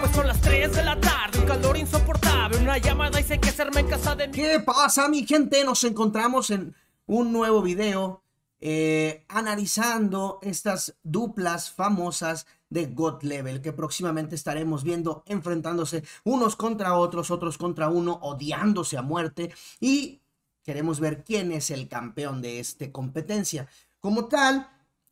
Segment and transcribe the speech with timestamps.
[0.00, 2.58] Pues son las 3 de la tarde, un calor insoportable.
[2.58, 4.34] Una llamada dice que hacerme en casa de mi.
[4.34, 5.64] ¿Qué pasa, mi gente?
[5.64, 6.74] Nos encontramos en
[7.06, 8.22] un nuevo video
[8.60, 16.94] eh, analizando estas duplas famosas de God Level que próximamente estaremos viendo enfrentándose unos contra
[16.94, 20.20] otros, otros contra uno, odiándose a muerte y
[20.62, 23.68] queremos ver quién es el campeón de esta competencia.
[24.00, 24.68] Como tal,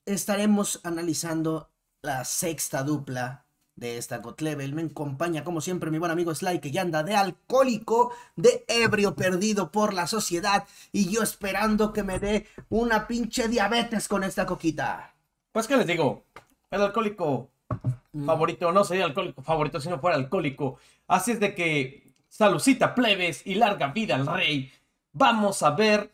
[0.07, 1.71] estaremos analizando
[2.03, 3.46] la sexta dupla
[3.77, 4.74] de esta God Level.
[4.74, 9.15] Me acompaña, como siempre, mi buen amigo Sly, que ya anda de alcohólico, de ebrio
[9.15, 10.66] perdido por la sociedad.
[10.91, 15.15] Y yo esperando que me dé una pinche diabetes con esta coquita.
[15.52, 16.24] Pues, ¿qué les digo?
[16.70, 17.51] El alcohólico
[18.27, 20.79] favorito no sería alcohólico favorito si no fuera alcohólico.
[21.07, 24.73] Así es de que, salucita plebes y larga vida al rey.
[25.12, 26.10] Vamos a ver.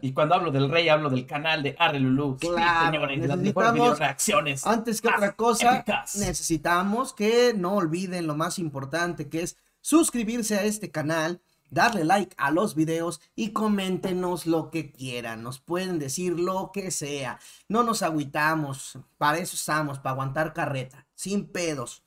[0.00, 2.36] Y cuando hablo del rey, hablo del canal de Arrelulu.
[2.38, 4.66] Claro, señores, las mejores necesitamos- reacciones.
[4.66, 6.16] Antes que otra cosa, épicas.
[6.16, 12.34] necesitamos que no olviden lo más importante que es suscribirse a este canal, darle like
[12.38, 15.42] a los videos y coméntenos lo que quieran.
[15.42, 17.38] Nos pueden decir lo que sea.
[17.68, 22.02] No nos agüitamos, para eso estamos, para aguantar carreta, sin pedos.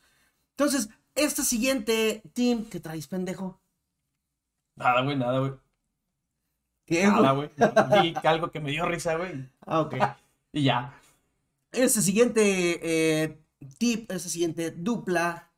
[0.52, 3.60] Entonces, este siguiente team que traes, pendejo.
[4.76, 5.54] Nada, güey, nada, güey.
[6.88, 7.50] ¿Qué, Nada, güey?
[8.02, 9.46] Vi algo que me dio risa, güey.
[9.66, 9.96] Ah, ok.
[10.54, 10.94] Y ya.
[11.74, 13.44] Este siguiente eh,
[13.78, 15.52] tip, esta siguiente dupla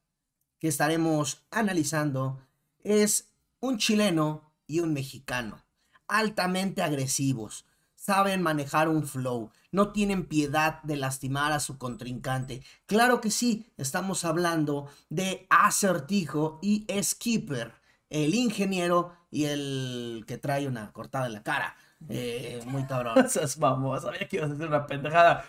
[0.57, 2.41] que estaremos analizando
[2.83, 5.63] es un chileno y un mexicano,
[6.07, 12.63] altamente agresivos, saben manejar un flow, no tienen piedad de lastimar a su contrincante.
[12.87, 17.73] Claro que sí, estamos hablando de Acertijo y Skipper,
[18.09, 21.75] el ingeniero y el que trae una cortada en la cara.
[22.07, 23.17] Eh, muy cabrón.
[23.25, 25.45] Esas vamos, sabía que ibas a hacer una pendejada.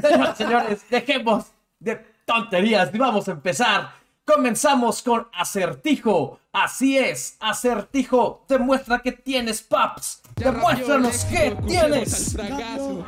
[0.00, 1.46] Señoras, señores, dejemos
[1.78, 3.90] de tonterías y vamos a empezar.
[4.24, 6.38] Comenzamos con acertijo.
[6.52, 8.44] Así es, acertijo.
[8.48, 10.22] Demuestra que tienes, paps.
[10.36, 12.32] Demuéstranos que tienes.
[12.32, 13.04] fracaso.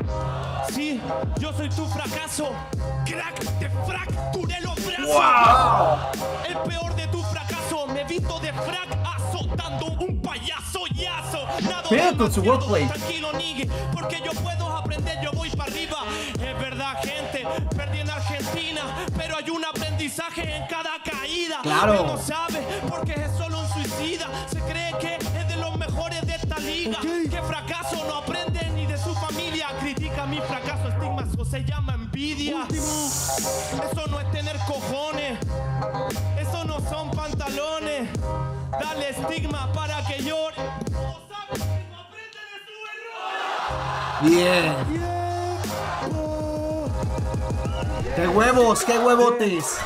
[0.70, 1.00] Sí,
[1.38, 2.52] yo soy tu fracaso.
[3.06, 5.06] Crack, te fracturé los brazos.
[5.06, 6.44] ¡Wow!
[6.48, 7.21] El peor de tu
[8.22, 8.40] fracaso.
[8.40, 11.46] Visto de frac azotando un payaso yazo.
[11.88, 12.86] Pero con su wordplay.
[12.86, 15.98] Tranquilo, nigue, porque yo puedo aprender, yo voy para arriba.
[16.34, 17.46] Es verdad, gente,
[17.76, 18.82] perdí en Argentina,
[19.16, 21.60] pero hay un aprendizaje en cada caída.
[21.62, 21.94] Claro.
[21.94, 24.26] Él no sabe porque es solo un suicida.
[24.50, 26.98] Se cree que es de los mejores de esta liga.
[27.00, 29.68] Que fracaso no aprende ni de su familia.
[29.80, 30.71] Critica mi fracaso,
[31.32, 32.66] eso se llama envidia.
[32.70, 35.38] Eso no es tener cojones.
[36.38, 38.08] Eso no son pantalones.
[38.70, 40.56] Dale estigma para que llore.
[40.90, 42.74] No sabe que no aprende de su
[44.28, 44.90] error.
[45.00, 45.21] Bien.
[48.14, 48.84] ¡Qué huevos!
[48.84, 49.78] ¡Qué huevotes!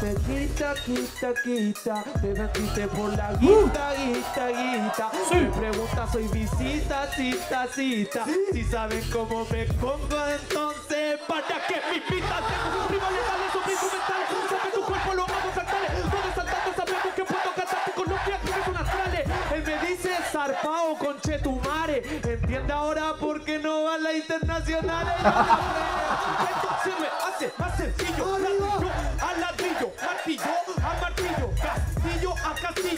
[0.00, 5.10] Te quita, quita, quita, te metiste por la guita, guita, guita.
[5.32, 8.24] Me pregunta, soy visita, cita, cita.
[8.52, 12.44] Si saben cómo me pongo, entonces para que me invitan.
[12.44, 14.28] Tengo rivales, dale, son instrumentales.
[14.48, 15.80] Sabe tu cuerpo, lo hago saltar.
[16.10, 19.28] Todo saltando, sabemos que puedo cantarte con los pies, que son astrales.
[19.52, 22.02] Él me dice zarpao con chetumare.
[22.22, 25.06] Entiende ahora por qué no va a la internacional.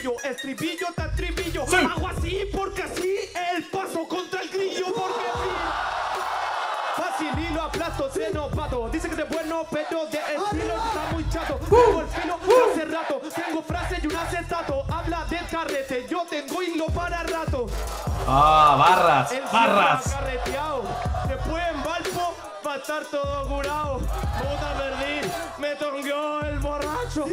[0.03, 1.63] Castillo, estribillo a estribillo.
[1.65, 3.17] Hago así porque así
[3.55, 5.51] el paso contra el grillo porque sí.
[6.97, 8.89] Fácil y lo aplasto, xenopato.
[8.91, 11.59] Dice que es bueno, pero de estilo está muy chato.
[11.69, 12.39] Tengo el filo
[12.73, 14.85] hace rato, tengo frase y un acetato.
[14.93, 17.67] Habla del carrete, yo tengo hilo para rato.
[18.27, 20.09] Ah, barras, El barras.
[20.13, 20.83] carreteado.
[21.29, 22.35] Después en Valpo
[22.67, 23.99] va a estar todo curado.
[23.99, 27.25] Puta perdí, me tongueó el borracho.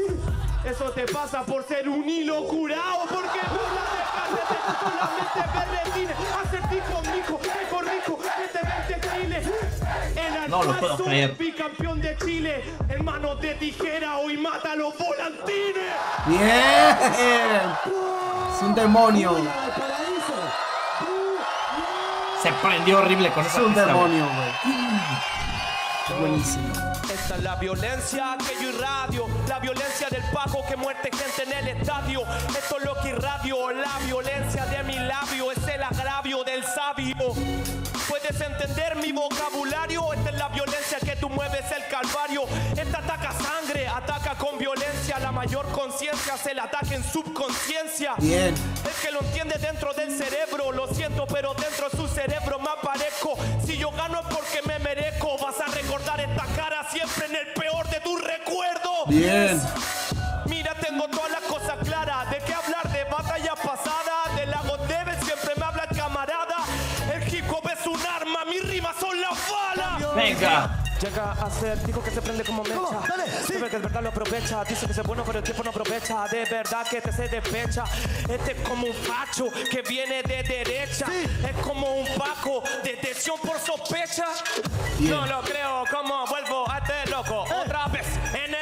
[0.65, 3.05] Eso te pasa por ser un hilo curado.
[3.09, 6.15] Porque burla de carrete, solamente berretines.
[6.43, 8.59] Acertijo, mijo, rico, rico, este
[8.89, 9.47] 20 chiles.
[10.15, 11.35] El No lo puedo almuerzo, creer.
[11.37, 12.63] bicampeón de Chile.
[12.89, 15.94] En manos de tijera, hoy mata a los volantines.
[16.25, 16.97] ¡Bien!
[18.55, 19.38] Es un demonio.
[22.41, 24.12] Se prendió horrible con Es esa un pista, güey.
[24.12, 24.75] demonio, güey.
[26.17, 26.67] Buenísimo.
[27.11, 31.53] Esta es la violencia que yo irradio, la violencia del pago que muerte gente en
[31.53, 32.21] el estadio.
[32.57, 37.15] Esto es lo que irradio, la violencia de mi labio es el agravio del sabio.
[38.07, 42.44] Puedes entender mi vocabulario, esta es la violencia que tú mueves el calvario.
[42.75, 48.15] Esta ataca sangre, ataca con violencia, la mayor conciencia se la ataca en subconsciencia.
[48.17, 48.53] Bien.
[48.85, 49.99] El que lo entiende dentro del
[59.39, 59.62] Bien.
[60.45, 62.30] Mira, tengo todas las cosas claras.
[62.30, 62.91] ¿De qué hablar?
[62.91, 64.36] De batalla pasada.
[64.36, 66.57] De la Debe siempre me habla el camarada.
[67.13, 70.15] El hip hop es un arma, mis rimas son las balas.
[70.15, 70.69] Venga.
[71.01, 73.00] Llega a ser tipo que se prende como mecha.
[73.47, 74.65] Se ve que es verdad lo aprovecha.
[74.65, 76.27] Dice que es bueno, pero el tiempo no aprovecha.
[76.27, 77.86] De verdad que te se despecha.
[78.27, 81.06] Este es como un facho que viene de derecha.
[81.47, 82.63] Es como un paco.
[82.83, 84.25] Detención por sospecha.
[85.00, 87.44] No lo creo, como vuelvo a este loco.
[87.44, 88.58] Otra vez en el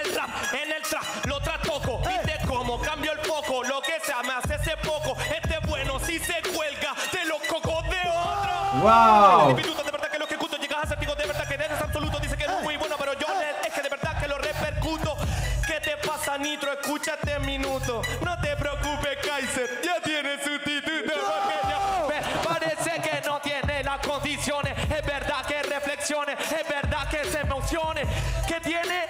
[8.82, 9.50] Wow.
[9.52, 11.82] Instituto, de verdad que lo que ejecuto llegas a ser digo de verdad que eres
[11.82, 14.38] absoluto dice que eres muy bueno pero yo le- es que de verdad que lo
[14.38, 15.18] repercuto.
[15.66, 16.72] ¿qué te pasa Nitro?
[16.74, 18.02] escúchate minuto.
[18.22, 24.00] No te preocupes Kaiser ya tiene sustituto porque ya- me parece que no tiene las
[24.00, 24.78] condiciones.
[24.92, 28.02] Es verdad que reflexione es verdad que se emocione.
[28.48, 29.07] Que tiene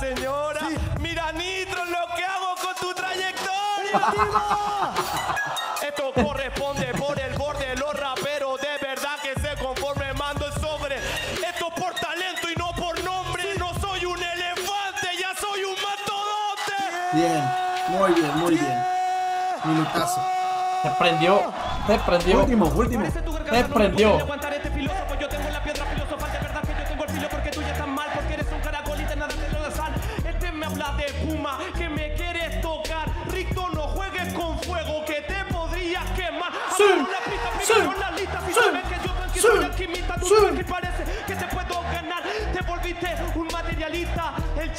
[0.00, 0.60] señora?
[0.98, 4.00] Mira Nitro lo que hago con tu trayectoria.
[5.86, 10.96] Esto corresponde por el borde, los raperos de verdad que se conforme mando el sobre.
[10.96, 13.44] Esto por talento y no por nombre.
[13.58, 16.76] No soy un elefante, ya soy un mastodonte.
[17.12, 17.44] Bien.
[17.90, 18.84] Muy bien, muy bien.
[19.64, 20.24] Minutazo.
[20.82, 21.52] Te prendió.
[21.86, 22.40] Te prendió.
[22.40, 23.04] Último, último.
[23.50, 24.18] Te prendió.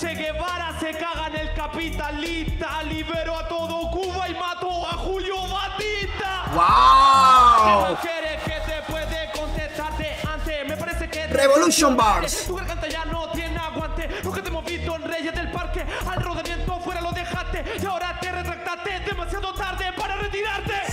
[0.02, 2.82] Che Guevara se caga en el capitalista.
[2.82, 6.46] Libero a todo Cuba y mato a Julio Batista.
[6.56, 7.86] ¡Wow!
[7.86, 10.68] ¿Qué quieres que te puede contestarte antes?
[10.68, 12.48] Me parece que Revolution Bars.
[12.48, 14.10] Tu garganta ya no tiene aguante.
[14.24, 15.86] Nunca te hemos visto en Reyes del Parque.
[16.10, 17.64] Al rodamiento fuera lo dejaste.
[17.80, 19.02] Y ahora te retractaste.
[19.02, 20.91] Demasiado tarde para retirarte.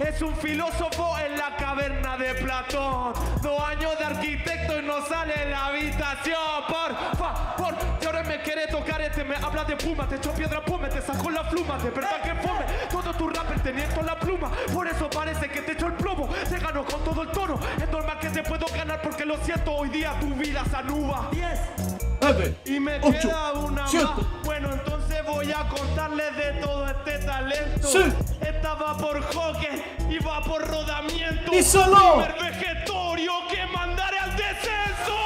[0.00, 3.12] Es un filósofo en la caverna de Platón.
[3.40, 6.34] Dos años de arquitecto y no sale la habitación.
[6.66, 9.22] Por favor, y ahora me quiere tocar este.
[9.22, 11.78] Me habla de puma, te echó piedra puma, te sacó la pluma.
[11.78, 12.64] De verdad que fome.
[12.90, 14.50] Todo tu rapper teniendo la pluma.
[14.72, 16.28] Por eso parece que te echó el plomo.
[16.48, 17.60] Te ganó con todo el tono.
[17.80, 19.72] Es normal que te puedo ganar porque lo siento.
[19.72, 21.28] Hoy día tu vida se anuba.
[21.30, 21.95] 10.
[22.34, 22.56] Nueve.
[22.64, 24.06] Y me Ocho, queda una siete.
[24.06, 24.44] más.
[24.44, 27.88] Bueno, entonces voy a contarles de todo este talento.
[27.88, 27.98] Sí.
[28.40, 31.52] Esta va por hockey y va por rodamiento.
[31.54, 32.14] Y solo.
[32.24, 35.16] Primer vegetorio que mandaré al descenso.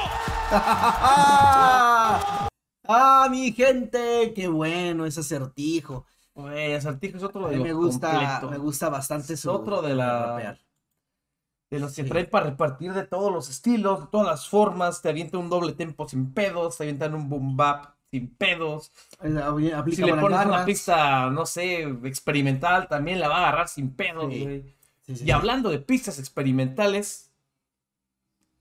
[0.51, 2.47] ¡Ah!
[2.87, 4.33] ¡Ah, mi gente!
[4.35, 6.05] ¡Qué bueno ese acertijo!
[6.33, 8.49] Güey, Acertijo es otro de los me gusta, completo.
[8.49, 10.57] me gusta bastante su otro de la- rapear.
[11.71, 12.09] De los que Sí.
[12.09, 15.01] trae para repartir de todos los estilos, de todas las formas.
[15.01, 18.91] Te avienta un doble tempo sin pedos, te avientan un boom bap sin pedos.
[19.19, 23.89] Aplica Si le pones una pista, no sé, experimental, también la va a agarrar sin
[23.95, 25.23] pedos, Sí.
[25.25, 27.31] Y hablando de pistas experimentales,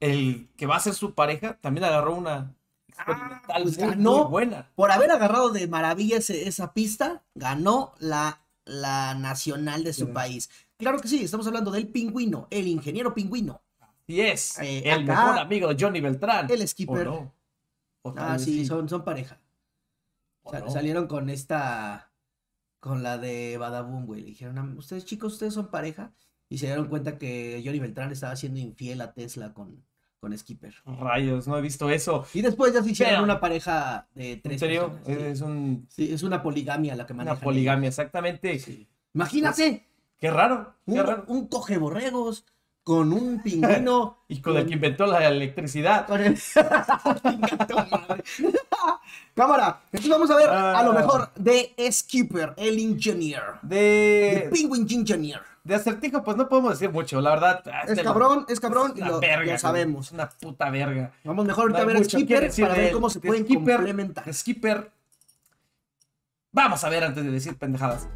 [0.00, 2.54] el que va a ser su pareja también agarró una
[2.88, 4.18] experimental pues muy, ganó.
[4.24, 4.70] muy buena.
[4.74, 8.40] Por haber agarrado de maravilla ese- esa pista, ganó la,
[8.70, 10.12] la nacional de su Sí.
[10.12, 10.50] país.
[10.78, 13.62] Claro que sí, estamos hablando del pingüino, el ingeniero pingüino.
[14.06, 16.50] Y es Eh, el acá- mejor amigo de Johnny Beltrán.
[16.50, 17.08] El skipper.
[18.16, 19.40] Ah, sí, son, son pareja.
[20.42, 20.70] ¿O Sal- no?
[20.70, 22.10] Salieron con esta,
[22.80, 24.20] con la de Badaboom, güey.
[24.22, 26.12] Le dijeron, "Ah, ustedes chicos, ustedes son pareja.
[26.48, 29.84] Y se dieron cuenta que Johnny Beltrán estaba siendo infiel a Tesla con,
[30.20, 30.74] con Skipper.
[30.84, 32.26] Rayos, no he visto eso.
[32.34, 34.92] Y después ya se hicieron Pero- una pareja de ¿En tres serio?
[35.02, 35.24] personas, sí.
[35.32, 37.42] Es un- Sí, es una poligamia la que una manejan.
[37.42, 38.58] poligamia, exactamente.
[38.58, 38.86] Sí.
[39.14, 39.86] Imagínate,
[40.18, 41.24] Qué raro, qué un, raro.
[41.28, 42.44] un coge borregos
[42.82, 44.18] con un pingüino.
[44.30, 46.06] Y con el que inventó la electricidad.
[46.06, 46.38] con el-.
[49.34, 50.94] Cámara, entonces vamos a ver a lo Ah.
[50.94, 53.42] mejor de Skipper, el engineer.
[53.68, 55.40] The De, Penguin Engineer.
[55.64, 57.62] de acertijo, pues no podemos decir mucho, la verdad.
[57.72, 60.06] ah, Es de- cabrón, es cabrón, una lo, verga, lo sabemos.
[60.06, 61.12] Es una puta verga.
[61.24, 63.74] Vamos mejor ahorita No a ver a Skipper para ver cómo se de pueden Skipper,
[63.76, 64.32] complementar.
[64.34, 64.90] Skipper.
[66.52, 68.08] Vamos a ver antes de decir pendejadas.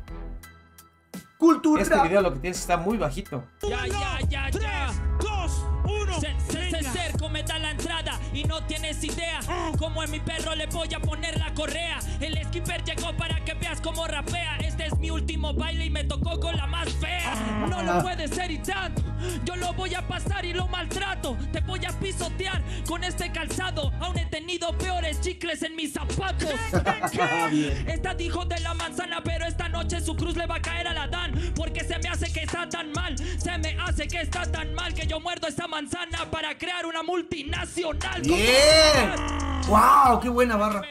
[1.44, 1.82] Cultura.
[1.82, 3.44] Este video lo que tienes está muy bajito.
[3.68, 4.90] Ya, ya, ya, ya.
[5.20, 6.20] 2, 1.
[6.20, 9.40] Ser, ser, ser, cerco me da la entrada y no tienes idea.
[9.78, 11.98] Como en mi perro le voy a poner la correa.
[12.18, 14.56] El skipper llegó para que veas cómo rapea.
[14.56, 17.34] Este es mi último baile y me tocó con la más fea.
[17.68, 19.02] No lo puede ser y tanto.
[19.44, 21.36] Yo lo voy a pasar y lo maltrato.
[21.52, 23.92] Te voy a pisotear con este calzado.
[24.00, 26.50] Aún tenido peores chicles en mis zapatos.
[27.86, 30.92] Esta dijo de la manzana, pero esta noche su cruz le va a caer a
[30.92, 31.32] la Dan.
[31.56, 34.92] Porque se me hace que está tan mal, se me hace que está tan mal
[34.92, 38.20] que yo muerdo esa manzana para crear una multinacional.
[38.20, 39.14] ¡Bien!
[39.66, 40.20] ¡Wow!
[40.20, 40.82] ¡Qué buena barra!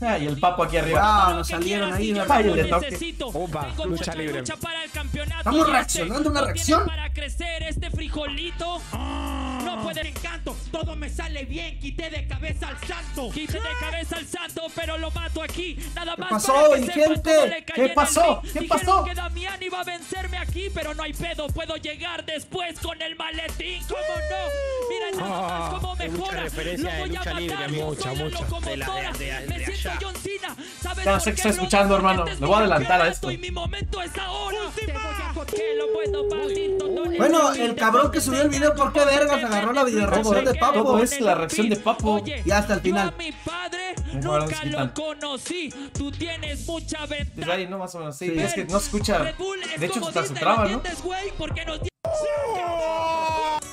[0.00, 1.26] Ah, y el papo aquí arriba.
[1.26, 1.36] ¡Wow!
[1.38, 2.12] Nos salieron ahí.
[2.12, 3.26] Necesito.
[3.28, 4.38] Opa, lucha libre.
[4.40, 5.38] lucha para el campeonato.
[5.38, 6.86] Estamos este reaccionando a una reacción.
[6.86, 8.80] Para crecer este frijolito.
[8.92, 13.30] No puede encanto, todo me sale bien, quité de cabeza al santo.
[13.30, 15.78] Quite de cabeza al santo, pero lo mato aquí.
[15.94, 17.64] Nada más pasó, mi sepas gente?
[17.74, 18.40] cómo ¿Qué pasó?
[18.42, 19.04] ¿Qué Dijeron pasó?
[19.04, 21.48] que Damián iba a vencerme aquí, pero no hay pedo.
[21.48, 23.82] Puedo llegar después con el maletín.
[23.88, 24.88] ¿Cómo no?
[24.88, 26.40] Mira nada más cómo hay mucha mejora.
[26.44, 27.70] referencia Lo de voy a lucha libre, matar.
[27.70, 28.40] mucha, Soy la mucha.
[28.40, 29.12] locomotora.
[29.12, 29.46] De la- de-
[29.90, 29.98] allá.
[30.00, 30.56] John Cena.
[30.82, 32.24] ¿Sabes Ya sé que está escuchando, hermano.
[32.24, 33.28] Le voy a adelantar a esto.
[37.16, 40.82] Bueno, el cabrón que subió el video, ¿por qué vergas agarró la videoreacción de Papo?
[40.82, 42.22] Todo es la reacción de Papo.
[42.44, 43.14] Y hasta el final.
[43.18, 45.70] mi padre nunca lo conocí.
[45.92, 47.52] Tú tienes mucha Desde ventaja.
[47.52, 48.16] ahí, no, más o menos.
[48.16, 48.38] Sí, Sí.
[48.38, 49.18] es que no se escucha.
[49.78, 50.82] De hecho, hasta Disney, traba, ¿me ¿no?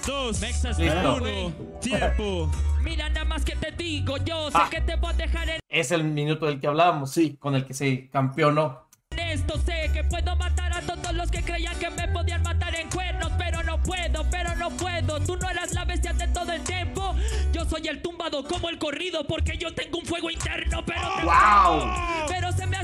[0.06, 1.20] Dos, Mexas, Listo.
[1.20, 1.54] güey.
[1.82, 2.50] tiempo.
[2.84, 4.68] Mira nada más que te digo, yo sé Ah.
[4.70, 7.66] que te voy a dejar en Es el minuto del que hablábamos, sí, con el
[7.66, 8.86] que se campeonó.
[9.18, 9.58] esto.
[9.60, 13.32] Sé que puedo matar a todos los que creían que me podían matar en cuernos,
[13.38, 15.20] pero no puedo, pero no puedo.
[15.22, 17.16] Tú no eras la bestia de todo el tiempo.
[17.54, 21.24] Yo soy el tumbado como el corrido porque yo tengo un fuego interno, pero te
[21.24, 21.90] ¡Wow!
[22.28, 22.75] Pero se me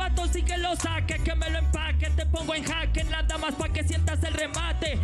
[0.00, 3.54] vato sí que lo saque, que me lo empaque, te pongo en jaque, nada más
[3.54, 4.98] para que sientas el remate.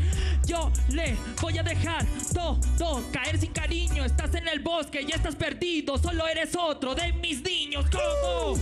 [0.46, 4.06] Yo le voy a dejar todo caer sin cariño.
[4.06, 7.84] Estás en el bosque y estás perdido, solo eres otro de mis niños.
[7.92, 8.58] ¿Cómo?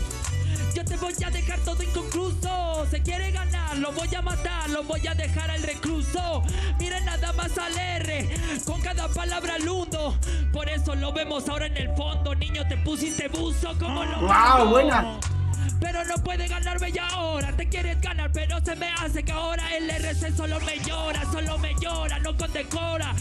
[0.75, 2.85] Yo te voy a dejar todo inconcluso.
[2.91, 6.43] Se quiere ganar, lo voy a matar, lo voy a dejar al recluso.
[6.81, 8.29] Miren nada más al R,
[8.67, 10.19] con cada palabra lundo.
[10.53, 12.35] Por eso lo vemos ahora en el fondo.
[12.35, 14.71] Niño, te pusiste buzo como lo ¡Guau, mando.
[14.71, 15.19] buena!
[15.85, 19.65] Pero no puede ganarme ya ahora, te quieres ganar, pero se me hace que ahora
[19.77, 23.13] el RC solo me llora, solo me llora, no condecora.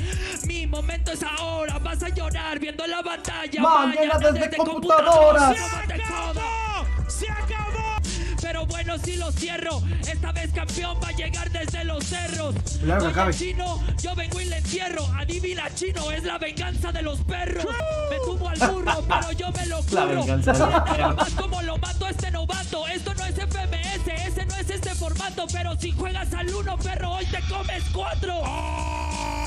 [0.47, 3.61] Mi momento es ahora, vas a llorar viendo la batalla.
[3.61, 5.55] Mañana Mañana desde computadoras.
[5.87, 7.13] te jodas.
[7.13, 7.62] ¡Se acabó!
[8.85, 12.53] Bueno, si lo cierro, esta vez campeón va a llegar desde los cerros.
[12.83, 15.05] Que Oye, chino, yo vengo y le entierro.
[15.17, 17.65] Adivina, chino, es la venganza de los perros.
[18.09, 20.19] Me tuvo al burro, pero yo me lo La cubro.
[20.25, 22.85] venganza de más como lo mato a este novato.
[22.89, 23.22] Esto no
[24.63, 25.45] es este formato.
[25.51, 28.41] Pero si juegas al uno, perro, hoy te comes cuatro.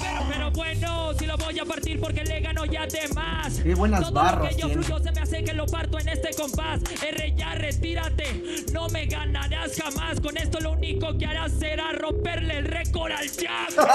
[0.02, 3.54] Pero, pero bueno, si lo voy a partir porque le gano ya de más.
[3.61, 6.08] Qué buenas Todo barras lo que yo fluyo se me hace que lo parto en
[6.08, 6.80] este compás.
[7.02, 8.64] R, ya retírate.
[8.73, 10.20] No me ganarás jamás.
[10.20, 13.75] Con esto lo único que harás será romperle el récord al Jack.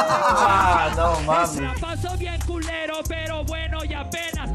[0.43, 1.79] Ah, no La mames.
[1.79, 4.49] pasó bien culero, pero bueno y apenas.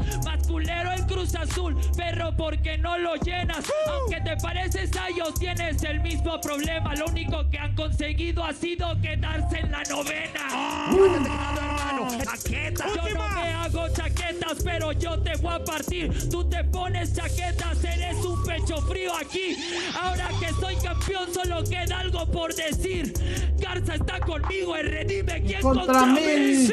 [1.27, 3.65] Cruz Azul, perro, porque no lo llenas.
[3.89, 6.95] Aunque te pareces a ellos, tienes el mismo problema.
[6.95, 10.87] Lo único que han conseguido ha sido quedarse en la novena.
[10.95, 11.29] Yo no me
[13.53, 16.29] hago chaquetas, pero yo te voy a partir.
[16.29, 19.57] Tú te pones chaquetas, eres un pecho frío aquí.
[20.01, 23.13] Ahora que soy campeón, solo queda algo por decir.
[23.57, 26.21] Garza está conmigo, R, dime quién Contra contra, mí.
[26.21, 26.69] mí.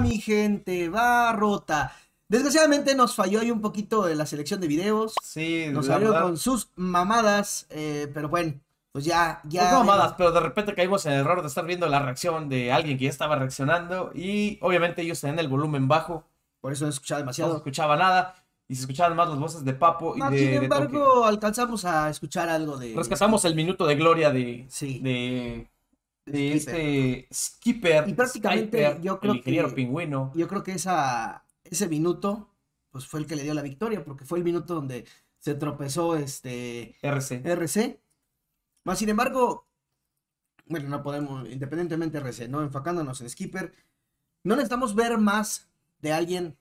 [0.00, 1.92] Mi gente, va rota.
[2.32, 5.14] Desgraciadamente nos falló ahí un poquito la selección de videos.
[5.22, 8.54] Sí, Nos salió con sus mamadas, eh, pero bueno,
[8.90, 9.60] pues ya, ya.
[9.60, 12.48] Pues no mamadas, pero de repente caímos en el error de estar viendo la reacción
[12.48, 16.24] de alguien que ya estaba reaccionando y obviamente ellos tenían el volumen bajo,
[16.62, 17.56] Por eso no escuchaba no se demasiado.
[17.56, 18.34] escuchaba nada
[18.66, 22.08] y se escuchaban más las voces de Papo y de, sin de embargo, alcanzamos a
[22.08, 22.94] escuchar algo de.
[22.96, 25.00] Rescatamos el minuto de gloria de, Sí.
[25.00, 25.68] de,
[26.24, 26.80] de Skipper.
[26.80, 28.08] este Skipper.
[28.08, 30.32] Y prácticamente Skyper, yo creo el ingeniero que- pingüino.
[30.34, 32.50] Yo creo que esa, ese minuto,
[32.90, 35.06] pues fue el que le dio la victoria, porque fue el minuto donde
[35.38, 37.42] se tropezó este RC.
[37.44, 38.00] RC.
[38.84, 39.66] Más sin embargo,
[40.66, 42.62] bueno, no podemos, independientemente de RC, ¿no?
[42.62, 43.72] Enfocándonos en Skipper,
[44.44, 45.68] no necesitamos ver más
[46.00, 46.58] de alguien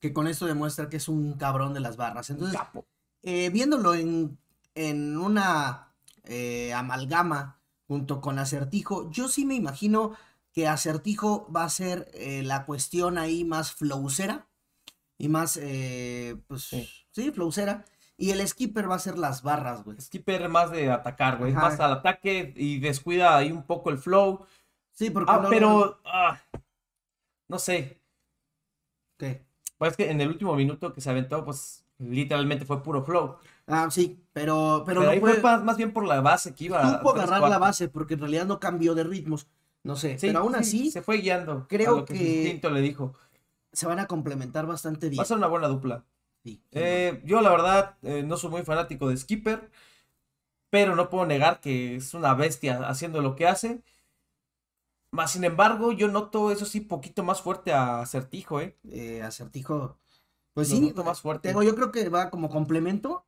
[0.00, 2.30] que con esto demuestra que es un cabrón de las barras.
[2.30, 2.60] Entonces,
[3.22, 4.38] eh, viéndolo en,
[4.74, 5.94] en una
[6.24, 10.14] eh, amalgama junto con Acertijo, yo sí me imagino
[10.54, 14.46] que Acertijo va a ser eh, la cuestión ahí más flowcera
[15.18, 16.88] y más, eh, pues, Sí.
[17.10, 17.84] sí, flowcera.
[18.16, 20.00] Y el skipper va a ser las barras, güey.
[20.00, 21.52] Skipper más de atacar, güey.
[21.52, 24.46] Más al ataque y descuida ahí un poco el flow.
[24.92, 26.00] Sí, porque Ah, luego- pero.
[26.04, 26.40] ah,
[27.48, 28.00] no sé.
[29.18, 29.44] ¿Qué?
[29.76, 33.36] Pues es que en el último minuto que se aventó, pues literalmente fue puro flow.
[33.66, 36.98] Ah, sí, pero, pero, Pero, no ahí fue más, bien por la base que iba.
[36.98, 39.48] supo agarrar la base porque en realidad no cambió de ritmos.
[39.84, 41.66] No sé, Sí, pero aún sí, así se fue guiando.
[41.68, 43.14] creo a lo que, que- instinto le dijo.
[43.72, 45.20] se van a complementar bastante bien.
[45.20, 46.04] Va a ser una buena dupla.
[46.44, 49.70] Sí, Eh, yo la verdad eh, no soy muy fanático de Skipper,
[50.70, 53.82] pero no puedo negar que es una bestia haciendo lo que hace.
[55.12, 58.76] Más sin embargo, yo noto eso sí poquito más fuerte a Acertijo, ¿eh?
[58.90, 59.98] eh, acertijo.
[60.54, 61.48] Pues Lo sí, más fuerte.
[61.48, 63.26] tengo, yo creo que va como complemento.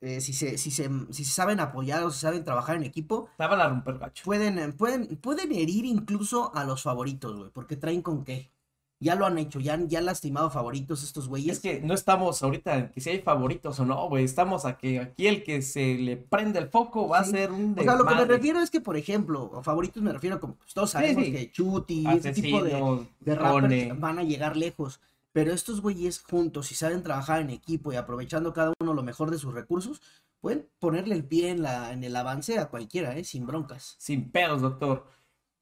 [0.00, 3.28] Eh, si, se, si, se, si se saben apoyar o si saben trabajar en equipo,
[3.38, 4.24] La van a romper gacho.
[4.24, 8.50] pueden, pueden, pueden herir incluso a los favoritos, güey, porque traen con qué.
[8.98, 11.56] Ya lo han hecho, ya han, ya han lastimado favoritos estos güeyes.
[11.56, 14.24] es que no estamos ahorita en que si hay favoritos o no, güey.
[14.24, 17.30] Estamos a que aquí el que se le prende el foco va Sí.
[17.30, 20.02] a ser un O sea, lo que me refiero es que, por ejemplo, a favoritos
[20.02, 21.30] me refiero como pues, todos sabemos sí.
[21.32, 24.98] que Chuti, ese tipo de, de rappers van a llegar lejos.
[25.36, 29.30] Pero estos güeyes juntos, si saben trabajar en equipo y aprovechando cada uno lo mejor
[29.30, 30.00] de sus recursos,
[30.40, 33.22] pueden ponerle el pie en, la, en el avance a cualquiera, ¿eh?
[33.22, 33.96] Sin broncas.
[33.98, 35.06] Sin pedos, doctor.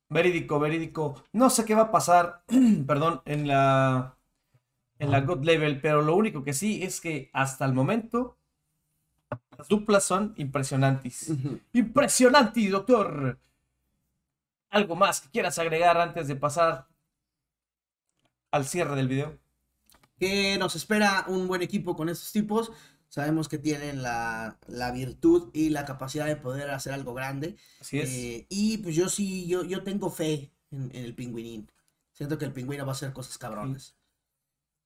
[0.08, 1.24] Verídico, verídico.
[1.32, 2.44] No sé qué va a pasar,
[2.86, 4.16] perdón, en la
[5.00, 8.38] en la God Level, pero lo único que sí es que hasta el momento
[9.58, 11.32] las duplas son impresionantes.
[11.72, 13.40] Impresionantes, doctor.
[14.70, 16.86] ¿Algo más que quieras agregar antes de pasar
[18.52, 19.43] al cierre del video?
[20.18, 22.72] Que nos espera un buen equipo con estos tipos.
[23.08, 27.56] Sabemos que tienen la, la virtud y la capacidad de poder hacer algo grande.
[27.80, 28.10] Así es.
[28.10, 31.70] Eh, y pues yo sí, yo, yo tengo fe en, en el pingüinín.
[32.12, 33.96] Siento que el pingüino va a hacer cosas cabronas.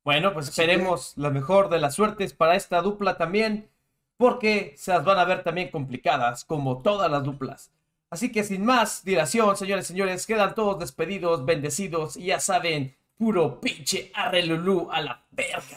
[0.04, 3.70] Bueno, pues que- esperemos la mejor de las suertes para esta dupla también,
[4.16, 7.70] porque se las van a ver también complicadas, como todas las duplas.
[8.10, 12.96] Así que sin más dilación, señores y señores, quedan todos despedidos, bendecidos, y ya saben,
[13.18, 15.76] puro pinche arrelulú a la verga.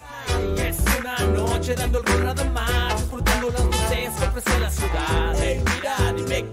[0.58, 5.36] Es una noche dando el nada más, disfrutando las luces que ofrece la ciudad.
[5.38, 6.50] Hey, mira, dime